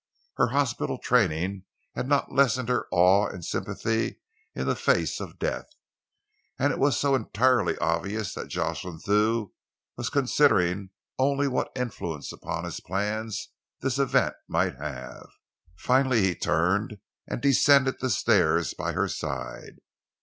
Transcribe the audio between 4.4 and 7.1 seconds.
in the face of death, and it was